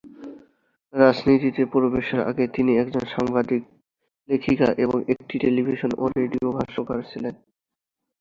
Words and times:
রাজনীতিতে 0.93 1.61
প্রবেশের 1.65 2.21
আগে, 2.21 2.45
তিনি 2.47 2.71
একজন 2.77 3.03
সাংবাদিক, 3.05 3.63
লেখিকা 4.29 4.67
এবং 4.77 4.97
একটি 5.07 5.35
টেলিভিশন 5.39 5.91
ও 5.97 6.03
রেডিও 6.17 6.47
ভাষ্যকার 6.51 6.99
ছিলেন। 7.03 7.35